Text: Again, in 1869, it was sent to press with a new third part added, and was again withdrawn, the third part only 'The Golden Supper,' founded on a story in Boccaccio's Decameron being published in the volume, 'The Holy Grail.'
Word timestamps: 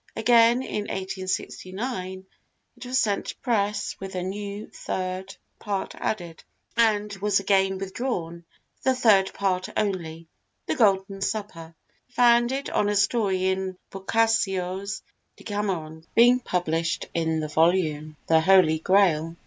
Again, 0.15 0.63
in 0.63 0.85
1869, 0.85 2.25
it 2.75 2.85
was 2.87 2.99
sent 2.99 3.25
to 3.27 3.37
press 3.37 3.95
with 3.99 4.15
a 4.15 4.23
new 4.23 4.67
third 4.71 5.35
part 5.59 5.93
added, 5.93 6.43
and 6.75 7.13
was 7.17 7.39
again 7.39 7.77
withdrawn, 7.77 8.43
the 8.81 8.95
third 8.95 9.31
part 9.35 9.69
only 9.77 10.27
'The 10.65 10.75
Golden 10.75 11.21
Supper,' 11.21 11.75
founded 12.09 12.71
on 12.71 12.89
a 12.89 12.95
story 12.95 13.45
in 13.45 13.77
Boccaccio's 13.91 15.03
Decameron 15.37 16.07
being 16.15 16.39
published 16.39 17.05
in 17.13 17.39
the 17.39 17.47
volume, 17.47 18.15
'The 18.25 18.41
Holy 18.41 18.79
Grail.' 18.79 19.35